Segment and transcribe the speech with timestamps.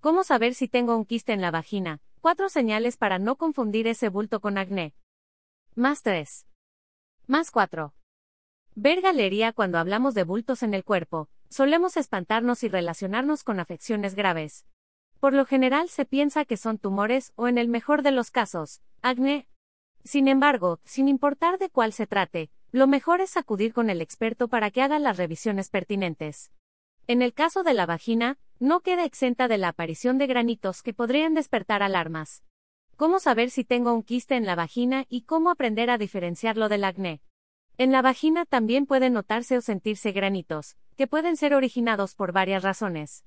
[0.00, 2.00] ¿Cómo saber si tengo un quiste en la vagina?
[2.20, 4.94] Cuatro señales para no confundir ese bulto con acné.
[5.74, 6.46] Más 3.
[7.26, 7.92] Más 4.
[8.76, 14.14] Ver galería cuando hablamos de bultos en el cuerpo, solemos espantarnos y relacionarnos con afecciones
[14.14, 14.66] graves.
[15.18, 18.82] Por lo general se piensa que son tumores o en el mejor de los casos,
[19.02, 19.48] acné.
[20.04, 24.46] Sin embargo, sin importar de cuál se trate, lo mejor es acudir con el experto
[24.46, 26.52] para que haga las revisiones pertinentes.
[27.08, 30.92] En el caso de la vagina, no queda exenta de la aparición de granitos que
[30.92, 32.42] podrían despertar alarmas.
[32.96, 36.84] ¿Cómo saber si tengo un quiste en la vagina y cómo aprender a diferenciarlo del
[36.84, 37.22] acné?
[37.76, 42.64] En la vagina también pueden notarse o sentirse granitos, que pueden ser originados por varias
[42.64, 43.24] razones.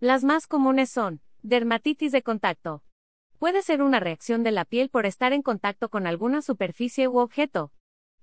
[0.00, 2.82] Las más comunes son, dermatitis de contacto.
[3.38, 7.18] Puede ser una reacción de la piel por estar en contacto con alguna superficie u
[7.18, 7.72] objeto.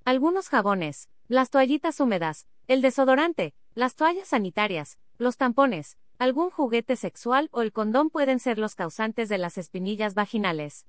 [0.06, 7.50] Algunos jabones, las toallitas húmedas, el desodorante, las toallas sanitarias, los tampones, algún juguete sexual
[7.52, 10.86] o el condón pueden ser los causantes de las espinillas vaginales.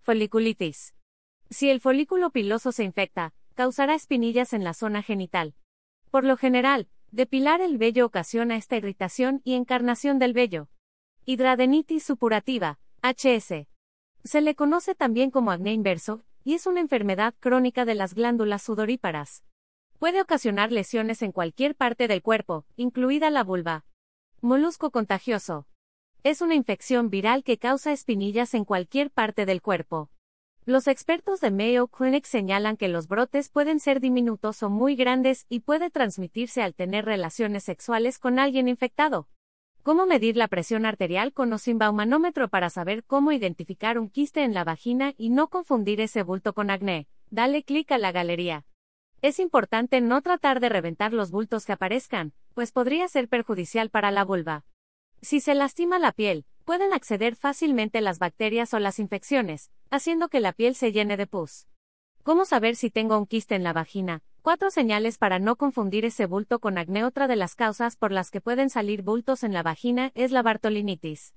[0.00, 0.94] Foliculitis.
[1.50, 5.54] Si el folículo piloso se infecta, causará espinillas en la zona genital.
[6.10, 10.68] Por lo general, depilar el vello ocasiona esta irritación y encarnación del vello.
[11.26, 13.66] Hidradenitis supurativa, HS.
[14.24, 18.62] Se le conoce también como acné inverso, y es una enfermedad crónica de las glándulas
[18.62, 19.44] sudoríparas.
[19.98, 23.84] Puede ocasionar lesiones en cualquier parte del cuerpo, incluida la vulva.
[24.42, 25.66] Molusco contagioso.
[26.22, 30.08] Es una infección viral que causa espinillas en cualquier parte del cuerpo.
[30.64, 35.44] Los expertos de Mayo Clinic señalan que los brotes pueden ser diminutos o muy grandes
[35.50, 39.28] y puede transmitirse al tener relaciones sexuales con alguien infectado.
[39.82, 44.42] ¿Cómo medir la presión arterial con o sin baumanómetro para saber cómo identificar un quiste
[44.42, 47.08] en la vagina y no confundir ese bulto con acné?
[47.28, 48.64] Dale clic a la galería.
[49.20, 54.10] Es importante no tratar de reventar los bultos que aparezcan, pues podría ser perjudicial para
[54.10, 54.64] la vulva.
[55.22, 60.40] Si se lastima la piel, pueden acceder fácilmente las bacterias o las infecciones, haciendo que
[60.40, 61.66] la piel se llene de pus.
[62.22, 64.22] ¿Cómo saber si tengo un quiste en la vagina?
[64.42, 67.04] Cuatro señales para no confundir ese bulto con acné.
[67.04, 70.42] Otra de las causas por las que pueden salir bultos en la vagina es la
[70.42, 71.34] bartolinitis.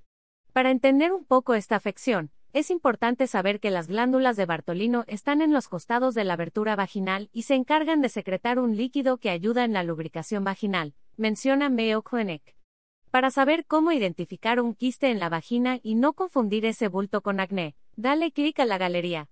[0.52, 5.42] Para entender un poco esta afección, es importante saber que las glándulas de Bartolino están
[5.42, 9.30] en los costados de la abertura vaginal y se encargan de secretar un líquido que
[9.30, 12.56] ayuda en la lubricación vaginal, menciona Mayo Clinic.
[13.10, 17.38] Para saber cómo identificar un quiste en la vagina y no confundir ese bulto con
[17.38, 19.28] acné, dale clic a la galería.